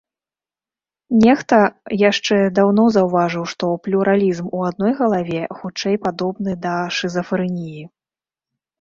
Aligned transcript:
Нехта 1.25 1.59
яшчэ 2.09 2.35
даўно 2.61 2.87
заўважыў, 2.97 3.43
што 3.53 3.71
плюралізм 3.89 4.45
у 4.57 4.65
адной 4.73 4.93
галаве, 5.05 5.41
хутчэй, 5.61 5.95
падобны 6.11 6.51
да 6.69 6.75
шызафрэніі. 6.99 7.83